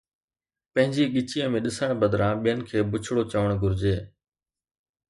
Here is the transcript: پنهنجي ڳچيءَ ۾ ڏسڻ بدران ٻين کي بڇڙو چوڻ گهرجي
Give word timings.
پنهنجي 0.73 1.03
ڳچيءَ 1.13 1.45
۾ 1.57 1.59
ڏسڻ 1.65 1.89
بدران 2.01 2.35
ٻين 2.43 2.59
کي 2.69 2.77
بڇڙو 2.91 3.23
چوڻ 3.31 3.47
گهرجي 3.61 3.95